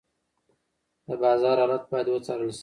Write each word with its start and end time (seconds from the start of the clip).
د 1.07 1.09
بازار 1.21 1.55
حالت 1.61 1.83
باید 1.91 2.07
وڅارل 2.09 2.49
شي. 2.57 2.59